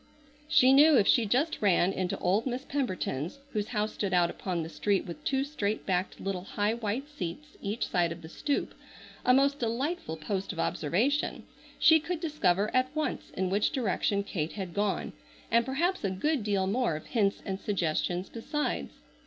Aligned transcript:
She 0.47 0.73
knew 0.73 0.97
if 0.97 1.05
she 1.05 1.27
just 1.27 1.61
ran 1.61 1.93
into 1.93 2.17
old 2.17 2.47
Miss 2.47 2.65
Pemberton's, 2.65 3.37
whose 3.53 3.67
house 3.67 3.93
stood 3.93 4.15
out 4.15 4.31
upon 4.31 4.63
the 4.63 4.67
street 4.69 5.05
with 5.05 5.23
two 5.23 5.43
straight 5.43 5.85
backed 5.85 6.19
little, 6.19 6.41
high, 6.43 6.73
white 6.73 7.07
seats 7.07 7.55
each 7.61 7.87
side 7.87 8.11
of 8.11 8.23
the 8.23 8.27
stoop, 8.27 8.73
a 9.23 9.31
most 9.31 9.59
delightful 9.59 10.17
post 10.17 10.51
of 10.51 10.59
observation, 10.59 11.43
she 11.77 11.99
could 11.99 12.19
discover 12.19 12.75
at 12.75 12.89
once 12.95 13.29
in 13.37 13.51
which 13.51 13.69
direction 13.69 14.23
Kate 14.23 14.53
had 14.53 14.73
gone, 14.73 15.13
and 15.51 15.67
perhaps 15.67 16.03
a 16.03 16.09
good 16.09 16.43
deal 16.43 16.65
more 16.65 16.95
of 16.95 17.05
hints 17.05 17.43
and 17.45 17.59
suggestions 17.59 18.27
besides. 18.27 18.93